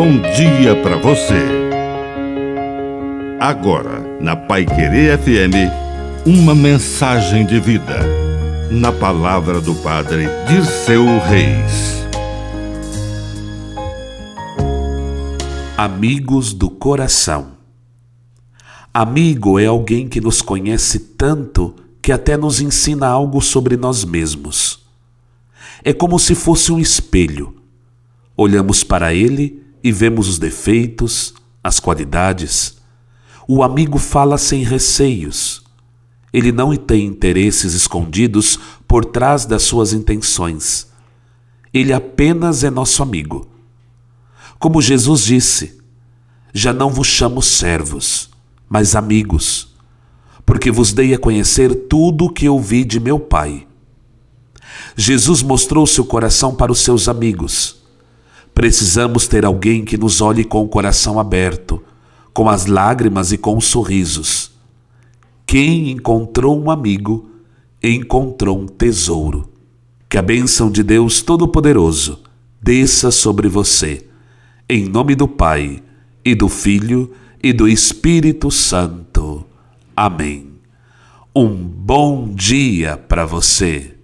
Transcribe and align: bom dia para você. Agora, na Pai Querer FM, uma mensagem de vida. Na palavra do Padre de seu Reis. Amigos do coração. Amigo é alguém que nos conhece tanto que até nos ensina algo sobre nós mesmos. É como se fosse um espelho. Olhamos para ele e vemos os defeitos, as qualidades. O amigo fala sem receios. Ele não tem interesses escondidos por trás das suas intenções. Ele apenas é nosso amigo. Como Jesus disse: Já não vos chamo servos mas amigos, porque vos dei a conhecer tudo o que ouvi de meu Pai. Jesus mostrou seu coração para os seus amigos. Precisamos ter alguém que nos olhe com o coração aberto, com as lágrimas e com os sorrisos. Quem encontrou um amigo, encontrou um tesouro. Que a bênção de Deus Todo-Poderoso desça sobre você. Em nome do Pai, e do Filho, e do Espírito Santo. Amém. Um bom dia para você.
bom 0.00 0.18
dia 0.34 0.74
para 0.82 0.96
você. 0.96 1.44
Agora, 3.38 4.00
na 4.18 4.34
Pai 4.34 4.64
Querer 4.64 5.18
FM, 5.18 6.24
uma 6.24 6.54
mensagem 6.54 7.44
de 7.44 7.60
vida. 7.60 7.98
Na 8.70 8.92
palavra 8.92 9.60
do 9.60 9.74
Padre 9.74 10.24
de 10.48 10.64
seu 10.64 11.04
Reis. 11.04 12.02
Amigos 15.76 16.54
do 16.54 16.70
coração. 16.70 17.48
Amigo 18.94 19.58
é 19.58 19.66
alguém 19.66 20.08
que 20.08 20.18
nos 20.18 20.40
conhece 20.40 20.98
tanto 21.18 21.74
que 22.00 22.10
até 22.10 22.38
nos 22.38 22.58
ensina 22.58 23.06
algo 23.06 23.42
sobre 23.42 23.76
nós 23.76 24.02
mesmos. 24.02 24.82
É 25.84 25.92
como 25.92 26.18
se 26.18 26.34
fosse 26.34 26.72
um 26.72 26.78
espelho. 26.78 27.54
Olhamos 28.34 28.82
para 28.82 29.12
ele 29.12 29.59
e 29.82 29.92
vemos 29.92 30.28
os 30.28 30.38
defeitos, 30.38 31.34
as 31.62 31.80
qualidades. 31.80 32.78
O 33.48 33.62
amigo 33.62 33.98
fala 33.98 34.38
sem 34.38 34.62
receios. 34.62 35.62
Ele 36.32 36.52
não 36.52 36.74
tem 36.76 37.06
interesses 37.06 37.74
escondidos 37.74 38.58
por 38.86 39.04
trás 39.04 39.44
das 39.44 39.62
suas 39.62 39.92
intenções. 39.92 40.88
Ele 41.72 41.92
apenas 41.92 42.62
é 42.64 42.70
nosso 42.70 43.02
amigo. 43.02 43.48
Como 44.58 44.80
Jesus 44.80 45.24
disse: 45.24 45.80
Já 46.52 46.72
não 46.72 46.90
vos 46.90 47.08
chamo 47.08 47.42
servos 47.42 48.30
mas 48.70 48.94
amigos, 48.94 49.74
porque 50.46 50.70
vos 50.70 50.92
dei 50.92 51.12
a 51.12 51.18
conhecer 51.18 51.74
tudo 51.88 52.26
o 52.26 52.32
que 52.32 52.48
ouvi 52.48 52.84
de 52.84 53.00
meu 53.00 53.18
Pai. 53.18 53.66
Jesus 54.96 55.42
mostrou 55.42 55.84
seu 55.88 56.04
coração 56.04 56.54
para 56.54 56.70
os 56.70 56.78
seus 56.78 57.08
amigos. 57.08 57.79
Precisamos 58.60 59.26
ter 59.26 59.46
alguém 59.46 59.86
que 59.86 59.96
nos 59.96 60.20
olhe 60.20 60.44
com 60.44 60.62
o 60.62 60.68
coração 60.68 61.18
aberto, 61.18 61.82
com 62.30 62.46
as 62.46 62.66
lágrimas 62.66 63.32
e 63.32 63.38
com 63.38 63.56
os 63.56 63.64
sorrisos. 63.64 64.50
Quem 65.46 65.90
encontrou 65.90 66.62
um 66.62 66.70
amigo, 66.70 67.30
encontrou 67.82 68.60
um 68.60 68.66
tesouro. 68.66 69.50
Que 70.10 70.18
a 70.18 70.22
bênção 70.22 70.70
de 70.70 70.82
Deus 70.82 71.22
Todo-Poderoso 71.22 72.20
desça 72.60 73.10
sobre 73.10 73.48
você. 73.48 74.06
Em 74.68 74.86
nome 74.86 75.14
do 75.14 75.26
Pai, 75.26 75.82
e 76.22 76.34
do 76.34 76.50
Filho, 76.50 77.12
e 77.42 77.54
do 77.54 77.66
Espírito 77.66 78.50
Santo. 78.50 79.42
Amém. 79.96 80.48
Um 81.34 81.48
bom 81.54 82.28
dia 82.34 82.98
para 82.98 83.24
você. 83.24 83.99